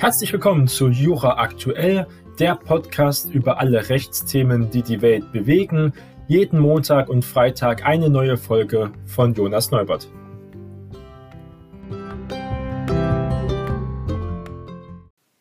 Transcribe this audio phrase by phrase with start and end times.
[0.00, 2.06] Herzlich willkommen zu Jura Aktuell,
[2.38, 5.92] der Podcast über alle Rechtsthemen, die die Welt bewegen.
[6.26, 10.08] Jeden Montag und Freitag eine neue Folge von Jonas Neubert.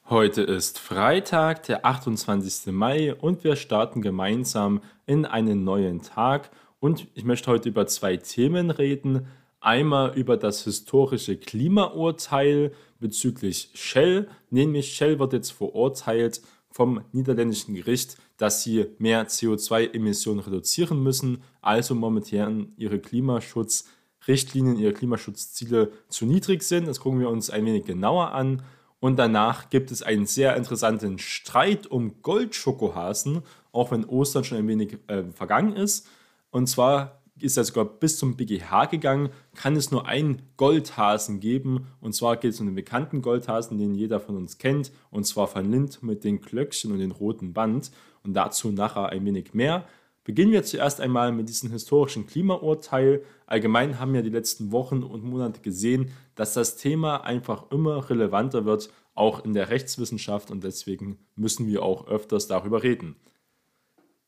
[0.10, 2.74] Heute ist Freitag, der 28.
[2.74, 6.52] Mai und wir starten gemeinsam in einen neuen Tag.
[6.82, 9.26] Und ich möchte heute über zwei Themen reden.
[9.62, 16.42] Einmal über das historische Klimaurteil bezüglich Shell, nämlich Shell wird jetzt verurteilt
[16.72, 25.92] vom niederländischen Gericht, dass sie mehr CO2-Emissionen reduzieren müssen, also momentan ihre Klimaschutzrichtlinien, ihre Klimaschutzziele
[26.08, 26.88] zu niedrig sind.
[26.88, 28.62] Das gucken wir uns ein wenig genauer an.
[29.02, 34.68] Und danach gibt es einen sehr interessanten Streit um Goldschokohasen, auch wenn Ostern schon ein
[34.68, 36.08] wenig äh, vergangen ist.
[36.52, 41.88] Und zwar ist er sogar bis zum BGH gegangen, kann es nur einen Goldhasen geben.
[42.02, 44.92] Und zwar geht es um den bekannten Goldhasen, den jeder von uns kennt.
[45.12, 47.92] Und zwar von Lind mit den Glöckchen und dem roten Band.
[48.24, 49.86] Und dazu nachher ein wenig mehr.
[50.24, 53.24] Beginnen wir zuerst einmal mit diesem historischen Klimaurteil.
[53.48, 58.66] Allgemein haben wir die letzten Wochen und Monate gesehen, dass das Thema einfach immer relevanter
[58.66, 60.52] wird, auch in der Rechtswissenschaft.
[60.52, 63.16] Und deswegen müssen wir auch öfters darüber reden.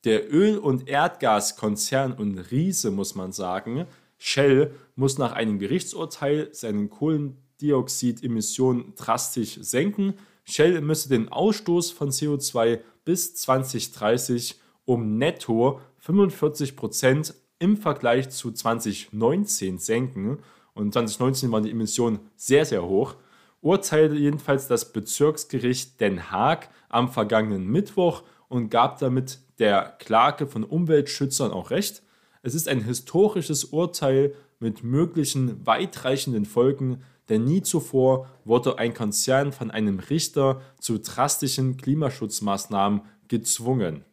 [0.04, 3.86] Der Öl- und Erdgaskonzern und Riese, muss man sagen,
[4.18, 10.16] Shell, muss nach einem Gerichtsurteil seine Kohlendioxidemissionen drastisch senken.
[10.44, 18.52] Shell müsse den Ausstoß von CO2 bis 2030 um netto 45 Prozent im Vergleich zu
[18.52, 20.40] 2019 senken.
[20.74, 23.16] Und 2019 waren die Emissionen sehr, sehr hoch.
[23.62, 30.66] Urteilte jedenfalls das Bezirksgericht Den Haag am vergangenen Mittwoch und gab damit der Klage von
[30.66, 32.04] Umweltschützern auch recht.
[32.44, 39.54] Es ist ein historisches Urteil mit möglichen weitreichenden Folgen, denn nie zuvor wurde ein Konzern
[39.54, 44.04] von einem Richter zu drastischen Klimaschutzmaßnahmen gezwungen.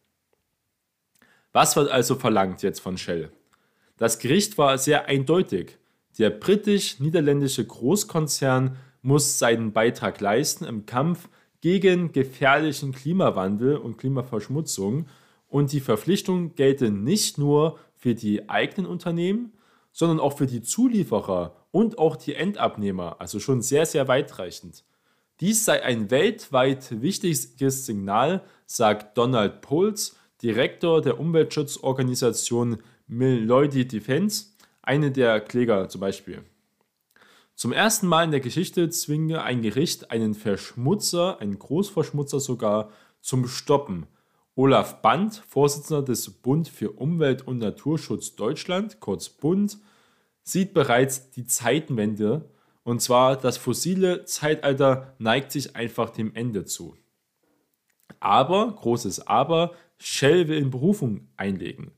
[1.53, 3.33] Was wird also verlangt jetzt von Shell?
[3.97, 5.79] Das Gericht war sehr eindeutig.
[6.17, 11.29] Der britisch-niederländische Großkonzern muss seinen Beitrag leisten im Kampf
[11.61, 15.07] gegen gefährlichen Klimawandel und Klimaverschmutzung
[15.49, 19.53] und die Verpflichtung gelte nicht nur für die eigenen Unternehmen,
[19.93, 24.85] sondern auch für die Zulieferer und auch die Endabnehmer, also schon sehr, sehr weitreichend.
[25.41, 34.47] Dies sei ein weltweit wichtiges Signal, sagt Donald Pols, Direktor der Umweltschutzorganisation Milwaukee Defense,
[34.83, 36.43] eine der Kläger zum Beispiel.
[37.59, 43.49] Zum ersten Mal in der Geschichte zwinge ein Gericht einen Verschmutzer, einen Großverschmutzer sogar, zum
[43.49, 44.07] Stoppen.
[44.55, 49.79] Olaf Band, Vorsitzender des Bund für Umwelt und Naturschutz Deutschland, kurz Bund,
[50.45, 52.49] sieht bereits die Zeitenwende,
[52.85, 56.97] und zwar das fossile Zeitalter neigt sich einfach dem Ende zu.
[58.21, 61.91] Aber, großes Aber, Shell will in Berufung einlegen.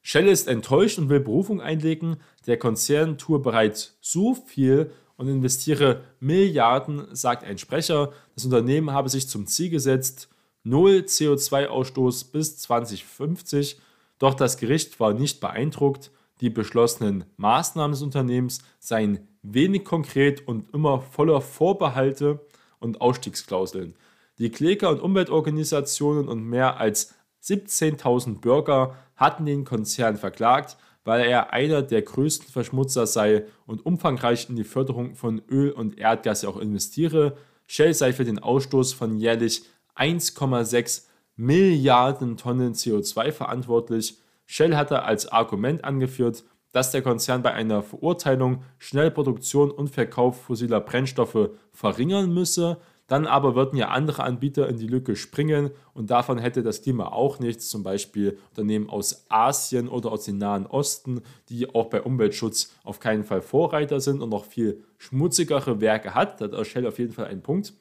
[0.00, 2.16] Shell ist enttäuscht und will Berufung einlegen.
[2.46, 4.90] Der Konzern tue bereits so viel
[5.22, 8.12] und investiere Milliarden, sagt ein Sprecher.
[8.34, 10.28] Das Unternehmen habe sich zum Ziel gesetzt,
[10.64, 13.80] null CO2-Ausstoß bis 2050.
[14.18, 16.10] Doch das Gericht war nicht beeindruckt.
[16.40, 22.40] Die beschlossenen Maßnahmen des Unternehmens seien wenig konkret und immer voller Vorbehalte
[22.80, 23.94] und Ausstiegsklauseln.
[24.38, 31.52] Die Kläger und Umweltorganisationen und mehr als 17.000 Bürger hatten den Konzern verklagt, weil er
[31.52, 36.56] einer der größten Verschmutzer sei und umfangreich in die Förderung von Öl und Erdgas auch
[36.56, 37.36] investiere.
[37.66, 39.62] Shell sei für den Ausstoß von jährlich
[39.96, 44.18] 1,6 Milliarden Tonnen CO2 verantwortlich.
[44.46, 50.42] Shell hatte als Argument angeführt, dass der Konzern bei einer Verurteilung schnell Produktion und Verkauf
[50.42, 52.78] fossiler Brennstoffe verringern müsse
[53.12, 57.08] dann aber würden ja andere Anbieter in die Lücke springen und davon hätte das Klima
[57.08, 57.68] auch nichts.
[57.68, 63.00] Zum Beispiel Unternehmen aus Asien oder aus dem Nahen Osten, die auch bei Umweltschutz auf
[63.00, 66.40] keinen Fall Vorreiter sind und noch viel schmutzigere Werke hat.
[66.40, 67.74] Da hat Shell auf jeden Fall einen Punkt.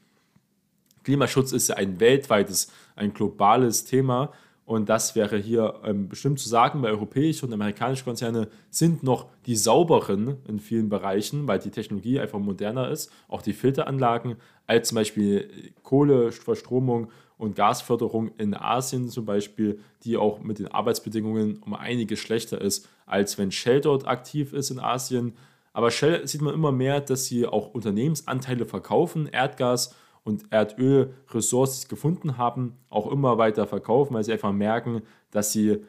[1.06, 4.34] Klimaschutz ist ja ein weltweites, ein globales Thema.
[4.66, 9.28] Und das wäre hier ähm, bestimmt zu sagen, weil europäische und amerikanische Konzerne sind noch
[9.46, 14.36] die sauberen in vielen Bereichen, weil die Technologie einfach moderner ist, auch die Filteranlagen,
[14.68, 21.58] als zum Beispiel Kohleverstromung und Gasförderung in Asien zum Beispiel, die auch mit den Arbeitsbedingungen
[21.66, 25.34] um einiges schlechter ist, als wenn Shell dort aktiv ist in Asien.
[25.74, 32.38] Aber Shell sieht man immer mehr, dass sie auch Unternehmensanteile verkaufen, Erdgas und Erdölressourcen gefunden
[32.38, 35.01] haben, auch immer weiter verkaufen, weil sie einfach merken,
[35.31, 35.88] dass sie ein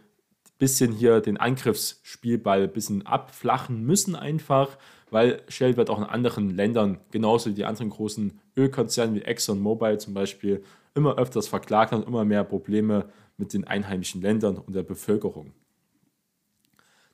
[0.58, 4.78] bisschen hier den Angriffsspielball ein bisschen abflachen müssen einfach,
[5.10, 9.98] weil Shell wird auch in anderen Ländern, genauso wie die anderen großen Ölkonzerne wie ExxonMobil
[9.98, 10.62] zum Beispiel,
[10.94, 15.52] immer öfters verklagt und immer mehr Probleme mit den einheimischen Ländern und der Bevölkerung.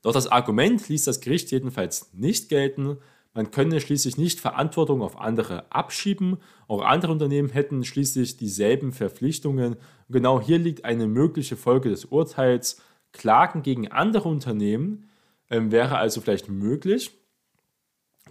[0.02, 2.98] Doch das Argument ließ das Gericht jedenfalls nicht gelten,
[3.38, 6.38] man könne schließlich nicht Verantwortung auf andere abschieben.
[6.66, 9.76] Auch andere Unternehmen hätten schließlich dieselben Verpflichtungen.
[10.08, 12.82] Genau hier liegt eine mögliche Folge des Urteils.
[13.12, 15.08] Klagen gegen andere Unternehmen
[15.50, 17.12] ähm, wäre also vielleicht möglich.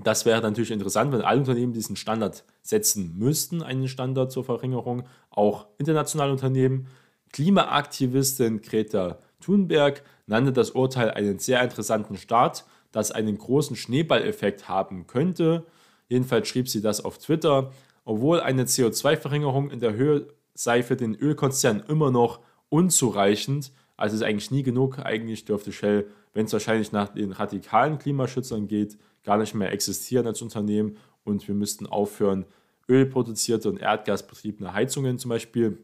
[0.04, 5.07] Das wäre natürlich interessant, wenn alle Unternehmen diesen Standard setzen müssten, einen Standard zur Verringerung,
[5.30, 6.88] auch internationale Unternehmen.
[7.31, 15.07] Klimaaktivistin Greta Thunberg nannte das Urteil einen sehr interessanten Start das einen großen Schneeballeffekt haben
[15.07, 15.66] könnte.
[16.07, 17.72] Jedenfalls schrieb sie das auf Twitter.
[18.06, 22.39] Obwohl eine CO2-Verringerung in der Höhe sei für den Ölkonzern immer noch
[22.69, 25.00] unzureichend, also ist eigentlich nie genug.
[25.00, 30.28] Eigentlich dürfte Shell, wenn es wahrscheinlich nach den radikalen Klimaschützern geht, gar nicht mehr existieren
[30.28, 32.45] als Unternehmen und wir müssten aufhören,
[32.88, 35.78] ölproduzierte und erdgasbetriebene Heizungen zum Beispiel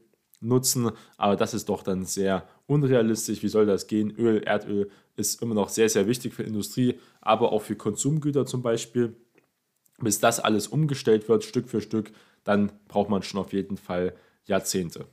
[0.43, 0.91] nutzen.
[1.17, 3.43] Aber das ist doch dann sehr unrealistisch.
[3.43, 4.11] Wie soll das gehen?
[4.17, 8.61] Öl, Erdöl ist immer noch sehr, sehr wichtig für Industrie, aber auch für Konsumgüter zum
[8.61, 9.15] Beispiel.
[9.99, 12.11] Bis das alles umgestellt wird, Stück für Stück,
[12.43, 14.13] dann braucht man schon auf jeden Fall
[14.45, 15.05] Jahrzehnte.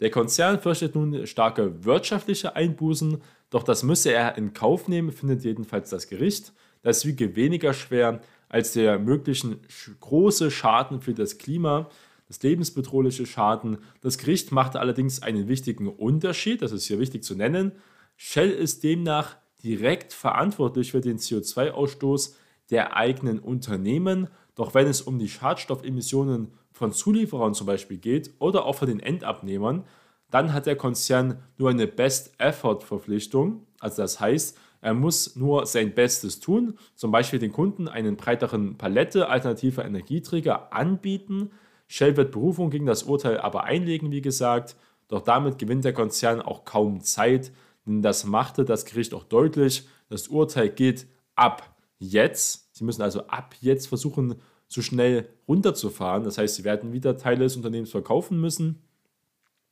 [0.00, 5.44] Der Konzern fürchtet nun starke wirtschaftliche Einbußen, doch das müsse er in Kauf nehmen, findet
[5.44, 6.52] jedenfalls das Gericht.
[6.82, 9.60] Das wiege weniger schwer als der möglichen
[10.00, 11.88] große Schaden für das Klima,
[12.34, 13.78] das lebensbedrohliche Schaden.
[14.00, 17.72] Das Gericht machte allerdings einen wichtigen Unterschied, das ist hier wichtig zu nennen.
[18.16, 22.34] Shell ist demnach direkt verantwortlich für den CO2-Ausstoß
[22.70, 24.28] der eigenen Unternehmen.
[24.56, 29.00] Doch wenn es um die Schadstoffemissionen von Zulieferern zum Beispiel geht oder auch von den
[29.00, 29.84] Endabnehmern,
[30.30, 33.64] dann hat der Konzern nur eine Best-Effort-Verpflichtung.
[33.78, 38.76] Also das heißt, er muss nur sein Bestes tun, zum Beispiel den Kunden einen breiteren
[38.76, 41.52] Palette alternativer Energieträger anbieten.
[41.94, 44.74] Shell wird Berufung gegen das Urteil aber einlegen, wie gesagt,
[45.06, 47.52] doch damit gewinnt der Konzern auch kaum Zeit,
[47.86, 49.86] denn das machte das Gericht auch deutlich.
[50.08, 51.06] Das Urteil geht
[51.36, 52.74] ab jetzt.
[52.76, 54.34] Sie müssen also ab jetzt versuchen,
[54.66, 56.24] so schnell runterzufahren.
[56.24, 58.82] Das heißt, sie werden wieder Teile des Unternehmens verkaufen müssen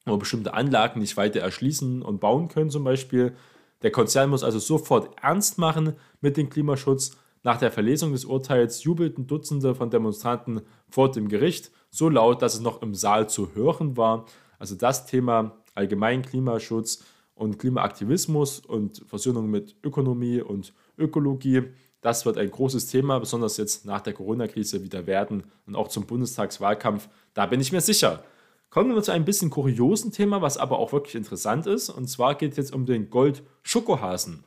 [0.06, 3.34] oder bestimmte Anlagen nicht weiter erschließen und bauen können zum Beispiel.
[3.82, 7.16] Der Konzern muss also sofort ernst machen mit dem Klimaschutz.
[7.42, 12.54] Nach der Verlesung des Urteils jubelten Dutzende von Demonstranten vor dem Gericht, so laut, dass
[12.54, 14.24] es noch im Saal zu hören war.
[14.58, 17.04] Also das Thema allgemein Klimaschutz
[17.34, 21.64] und Klimaaktivismus und Versöhnung mit Ökonomie und Ökologie.
[22.00, 26.06] Das wird ein großes Thema, besonders jetzt nach der Corona-Krise wieder werden und auch zum
[26.06, 27.08] Bundestagswahlkampf.
[27.34, 28.24] Da bin ich mir sicher.
[28.70, 31.90] Kommen wir zu einem bisschen kuriosen Thema, was aber auch wirklich interessant ist.
[31.90, 34.44] Und zwar geht es jetzt um den Gold-Schokohasen.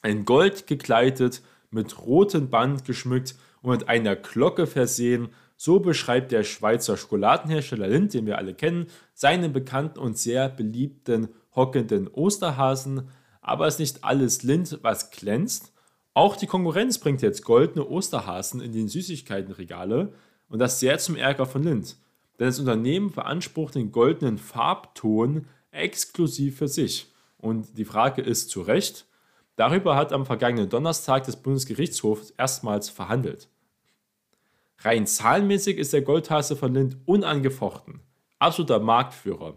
[0.00, 5.28] Ein Gold gekleidet, mit rotem Band geschmückt und mit einer Glocke versehen.
[5.64, 11.28] So beschreibt der Schweizer Schokoladenhersteller Lind, den wir alle kennen, seinen bekannten und sehr beliebten
[11.56, 13.08] hockenden Osterhasen,
[13.40, 15.72] aber es ist nicht alles Lind, was glänzt.
[16.12, 20.12] Auch die Konkurrenz bringt jetzt goldene Osterhasen in die Süßigkeitenregale
[20.50, 21.96] und das sehr zum Ärger von Lind.
[22.38, 27.10] Denn das Unternehmen beansprucht den goldenen Farbton exklusiv für sich.
[27.38, 29.06] Und die Frage ist zu Recht,
[29.56, 33.48] darüber hat am vergangenen Donnerstag des Bundesgerichtshofs erstmals verhandelt.
[34.78, 38.00] Rein zahlenmäßig ist der Goldhase von Lind unangefochten,
[38.38, 39.54] absoluter Marktführer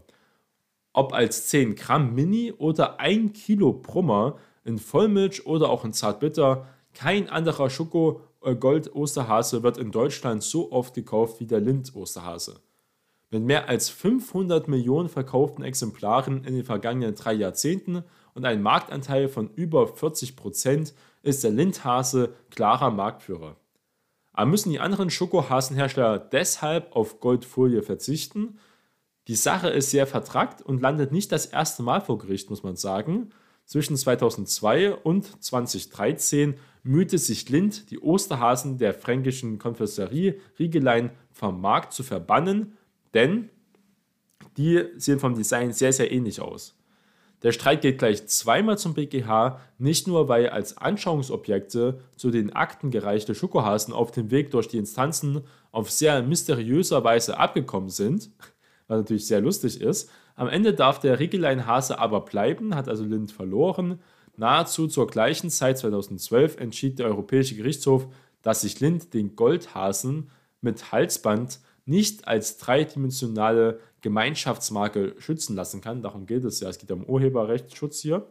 [0.97, 6.65] ob als 10 Gramm Mini oder 1 Kilo Brummer in Vollmilch oder auch in Zartbitter.
[6.95, 11.95] Kein anderer Schoko äh, Gold Osterhase wird in Deutschland so oft gekauft wie der Lind
[11.95, 12.61] Osterhase.
[13.29, 19.27] Mit mehr als 500 Millionen verkauften Exemplaren in den vergangenen drei Jahrzehnten und einem Marktanteil
[19.27, 23.55] von über 40 Prozent ist der Lindhase klarer Marktführer.
[24.37, 28.57] Aber müssen die anderen Schokohasenhersteller deshalb auf Goldfolie verzichten
[29.27, 32.77] die Sache ist sehr vertrackt und landet nicht das erste Mal vor Gericht, muss man
[32.77, 33.29] sagen.
[33.65, 41.91] Zwischen 2002 und 2013 mühte sich Lind, die Osterhasen der fränkischen Konfessorie Riegelein vom Markt
[41.91, 42.77] zu verbannen,
[43.13, 43.49] denn
[44.55, 46.77] die sehen vom Design sehr, sehr ähnlich aus.
[47.43, 52.89] Der Streit geht gleich zweimal zum BGH, nicht nur weil als Anschauungsobjekte zu den Akten
[52.89, 55.41] gereichte Schokohasen auf dem Weg durch die Instanzen
[55.71, 58.31] auf sehr mysteriöser Weise abgekommen sind,
[58.87, 60.09] was natürlich sehr lustig ist.
[60.35, 63.99] Am Ende darf der Riegelein-Hase aber bleiben, hat also Lind verloren.
[64.35, 68.07] Nahezu zur gleichen Zeit, 2012, entschied der Europäische Gerichtshof,
[68.41, 70.29] dass sich Lind den Goldhasen
[70.61, 76.01] mit Halsband nicht als dreidimensionale Gemeinschaftsmarke schützen lassen kann.
[76.01, 76.69] Darum geht es ja.
[76.69, 78.27] Es geht um Urheberrechtsschutz hier.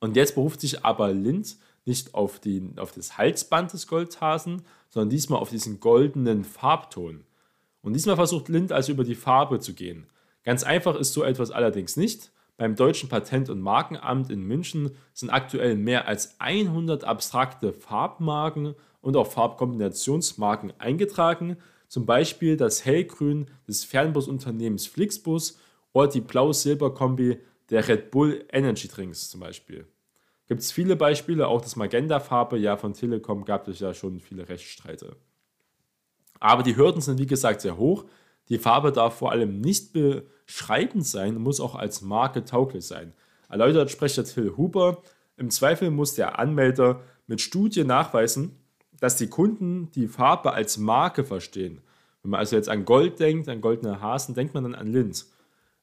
[0.00, 1.56] Und jetzt beruft sich aber Lind
[1.86, 7.24] nicht auf, die, auf das Halsband des Goldhasen, sondern diesmal auf diesen goldenen Farbton.
[7.82, 10.06] Und diesmal versucht Lind also über die Farbe zu gehen.
[10.42, 12.30] Ganz einfach ist so etwas allerdings nicht.
[12.56, 19.16] Beim Deutschen Patent- und Markenamt in München sind aktuell mehr als 100 abstrakte Farbmarken und
[19.16, 21.56] auch Farbkombinationsmarken eingetragen,
[21.94, 25.60] zum Beispiel das Hellgrün des Fernbusunternehmens Flixbus
[25.92, 27.38] oder die Blau-Silber-Kombi
[27.70, 29.86] der Red Bull Energy Drinks zum Beispiel.
[30.48, 34.48] Gibt es viele Beispiele, auch das Magenta-Farbe ja von Telekom gab es ja schon viele
[34.48, 35.14] Rechtsstreite.
[36.40, 38.06] Aber die Hürden sind wie gesagt sehr hoch.
[38.48, 43.12] Die Farbe darf vor allem nicht beschreibend sein, muss auch als Marke tauglich sein.
[43.48, 45.00] Erläutert Sprecher Till Huber,
[45.36, 48.63] im Zweifel muss der Anmelder mit Studien nachweisen,
[49.00, 51.80] dass die Kunden die Farbe als Marke verstehen.
[52.22, 55.26] Wenn man also jetzt an Gold denkt, an goldene Hasen, denkt man dann an Lind.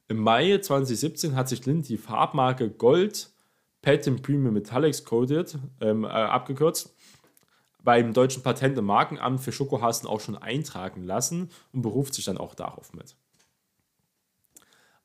[0.07, 3.29] Im Mai 2017 hat sich Lind die Farbmarke Gold
[3.81, 6.93] Patent Premium Metallics Coded ähm, äh, abgekürzt
[7.83, 12.37] beim deutschen Patent- und Markenamt für Schokohasen auch schon eintragen lassen und beruft sich dann
[12.37, 13.15] auch darauf mit.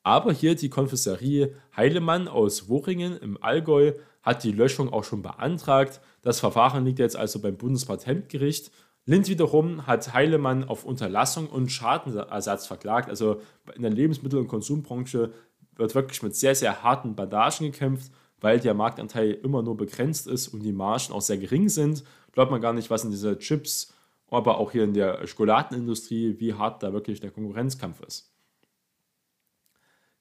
[0.02, 6.00] Aber hier die Konfessorie Heilemann aus Woringen im Allgäu hat die Löschung auch schon beantragt.
[6.26, 8.72] Das Verfahren liegt jetzt also beim Bundespatentgericht.
[9.04, 13.08] Lind wiederum hat Heilemann auf Unterlassung und Schadenersatz verklagt.
[13.08, 13.40] Also
[13.76, 15.32] in der Lebensmittel- und Konsumbranche
[15.76, 20.48] wird wirklich mit sehr, sehr harten Bandagen gekämpft, weil der Marktanteil immer nur begrenzt ist
[20.48, 22.02] und die Margen auch sehr gering sind.
[22.32, 23.94] Glaubt man gar nicht, was in dieser Chips,
[24.28, 28.32] aber auch hier in der Schokoladenindustrie, wie hart da wirklich der Konkurrenzkampf ist.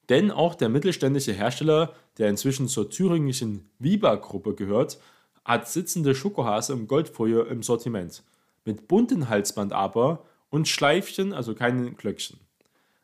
[0.09, 5.00] Denn auch der mittelständische Hersteller, der inzwischen zur thüringischen Viba-Gruppe gehört,
[5.46, 8.24] hat sitzende Schokohase im Goldfolie im Sortiment.
[8.66, 12.40] Mit bunten Halsband aber und Schleifchen, also keinen Glöckchen.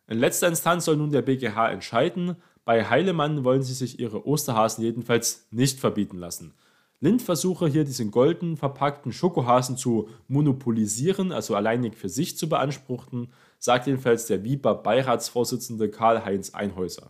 [0.08, 2.36] In letzter Instanz soll nun der BGH entscheiden.
[2.66, 6.54] Bei Heilemann wollen sie sich ihre Osterhasen jedenfalls nicht verbieten lassen.
[7.00, 13.32] Lind versuche hier diesen golden verpackten Schokohasen zu monopolisieren, also alleinig für sich zu beanspruchen,
[13.58, 17.10] sagt jedenfalls der Viper Beiratsvorsitzende Karl-Heinz Einhäuser.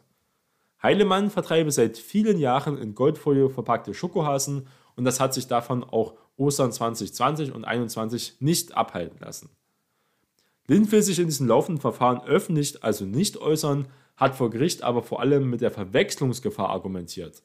[0.81, 6.15] Heilemann vertreibe seit vielen Jahren in Goldfolie verpackte Schokohasen und das hat sich davon auch
[6.37, 9.49] Ostern 2020 und 2021 nicht abhalten lassen.
[10.67, 15.03] Lind will sich in diesem laufenden Verfahren öffentlich also nicht äußern, hat vor Gericht aber
[15.03, 17.41] vor allem mit der Verwechslungsgefahr argumentiert.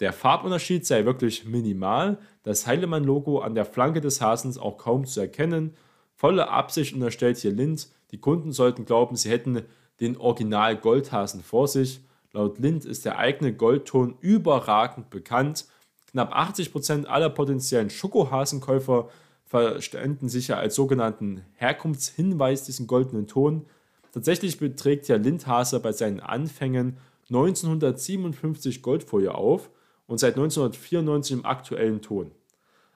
[0.00, 5.20] Der Farbunterschied sei wirklich minimal, das Heilemann-Logo an der Flanke des Hasens auch kaum zu
[5.20, 5.74] erkennen.
[6.14, 9.62] Volle Absicht unterstellt hier Lind, die Kunden sollten glauben, sie hätten
[10.00, 12.00] den Original Goldhasen vor sich.
[12.32, 15.66] Laut Lind ist der eigene Goldton überragend bekannt.
[16.10, 19.08] Knapp 80% aller potenziellen Schokohasenkäufer
[19.44, 23.66] verständen sich ja als sogenannten Herkunftshinweis diesen goldenen Ton.
[24.12, 26.98] Tatsächlich beträgt ja Lindhase bei seinen Anfängen
[27.28, 29.70] 1957 Goldfolie auf
[30.06, 32.30] und seit 1994 im aktuellen Ton.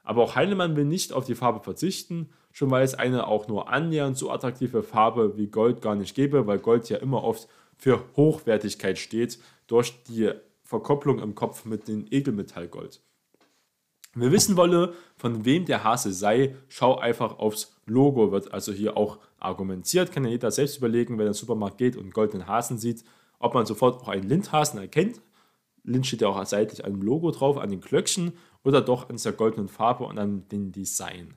[0.04, 3.68] Aber auch Heinemann will nicht auf die Farbe verzichten, schon weil es eine auch nur
[3.68, 8.02] annähernd so attraktive Farbe wie Gold gar nicht gäbe, weil Gold ja immer oft für
[8.16, 10.32] Hochwertigkeit steht durch die
[10.72, 13.00] Verkopplung im Kopf mit dem Edelmetallgold.
[14.14, 18.96] Wer wissen wolle, von wem der Hase sei, schau einfach aufs Logo, wird also hier
[18.96, 20.12] auch argumentiert.
[20.12, 23.04] Kann ja jeder selbst überlegen, wenn er in den Supermarkt geht und goldenen Hasen sieht,
[23.38, 25.20] ob man sofort auch einen Lindhasen erkennt
[25.84, 28.32] Lynch steht ja auch seitlich an dem Logo drauf, an den Glöckchen
[28.64, 31.34] oder doch an der goldenen Farbe und an dem Design.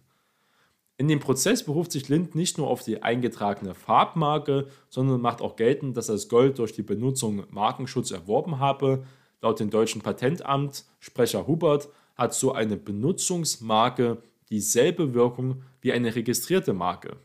[0.97, 5.57] In dem Prozess beruft sich Lind nicht nur auf die eingetragene Farbmarke, sondern macht auch
[5.57, 9.03] geltend, dass das Gold durch die Benutzung Markenschutz erworben habe.
[9.45, 14.17] Laut dem deutschen Patentamt, Sprecher Hubert, hat so eine Benutzungsmarke
[14.49, 17.17] dieselbe Wirkung wie eine registrierte Marke.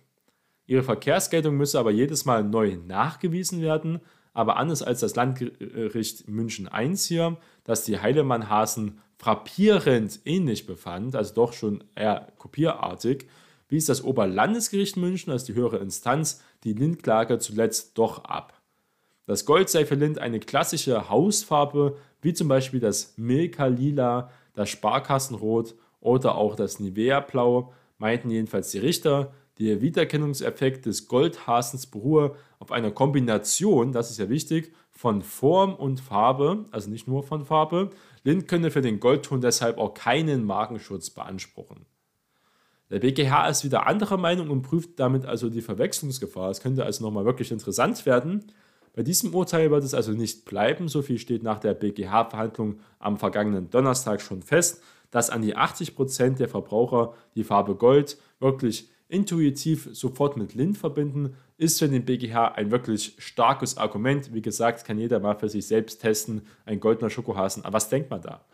[0.67, 4.01] Ihre Verkehrsgeltung müsse aber jedes Mal neu nachgewiesen werden,
[4.35, 11.35] aber anders als das Landgericht München I hier, das die Heilemann-Hasen frappierend ähnlich befand, also
[11.35, 13.29] doch schon eher kopierartig,
[13.71, 18.60] wies das Oberlandesgericht München als die höhere Instanz die Lindklage zuletzt doch ab.
[19.31, 25.77] Das Gold sei für Lind eine klassische Hausfarbe, wie zum Beispiel das Milka-Lila, das Sparkassenrot
[26.01, 32.91] oder auch das Nivea-Blau, meinten jedenfalls die Richter, der Wiedererkennungseffekt des Goldhasens beruhe auf einer
[32.91, 37.91] Kombination, das ist ja wichtig, von Form und Farbe, also nicht nur von Farbe.
[38.25, 41.87] Lind könne für den Goldton deshalb auch keinen Markenschutz beanspruchen.
[42.91, 46.51] Der BGH ist wieder anderer Meinung und prüft damit also die Verwechslungsgefahr.
[46.51, 48.51] Es könnte also nochmal wirklich interessant werden.
[48.93, 53.19] Bei diesem Urteil wird es also nicht bleiben, so viel steht nach der BGH-Verhandlung am
[53.19, 59.89] vergangenen Donnerstag schon fest, dass an die 80% der Verbraucher die Farbe Gold wirklich intuitiv
[59.93, 64.33] sofort mit Lind verbinden, ist für den BGH ein wirklich starkes Argument.
[64.33, 67.65] Wie gesagt, kann jeder mal für sich selbst testen, ein goldener Schokohasen.
[67.65, 68.45] Aber was denkt man da?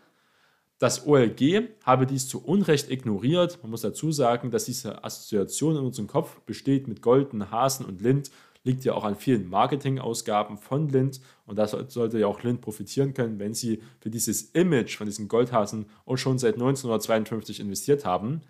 [0.79, 3.59] Das OLG habe dies zu Unrecht ignoriert.
[3.63, 8.01] Man muss dazu sagen, dass diese Assoziation in unserem Kopf besteht mit Golden, Hasen und
[8.01, 8.29] Lind,
[8.63, 13.13] liegt ja auch an vielen Marketingausgaben von Lind und da sollte ja auch Lind profitieren
[13.13, 18.41] können, wenn sie für dieses Image von diesem Goldhasen auch schon seit 1952 investiert haben.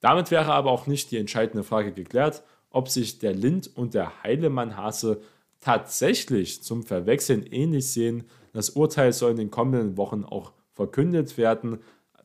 [0.00, 4.22] Damit wäre aber auch nicht die entscheidende Frage geklärt, ob sich der Lind und der
[4.22, 5.20] Heilemann-Hase
[5.60, 8.24] tatsächlich zum Verwechseln ähnlich sehen.
[8.52, 11.78] Das Urteil soll in den kommenden Wochen auch verkündet werden.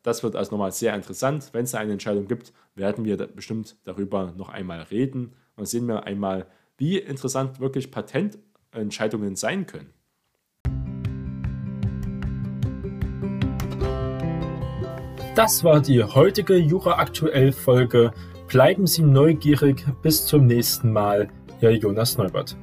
[0.03, 1.49] Das wird also nochmal sehr interessant.
[1.53, 6.03] Wenn es eine Entscheidung gibt, werden wir bestimmt darüber noch einmal reden und sehen wir
[6.03, 6.47] einmal,
[6.81, 9.93] wie interessant wirklich Patententscheidungen sein können.
[15.35, 18.11] Das war die heutige Jura aktuell Folge.
[18.47, 19.85] Bleiben Sie neugierig.
[20.01, 21.29] Bis zum nächsten Mal.
[21.61, 22.57] Ihr Jonas Neubert.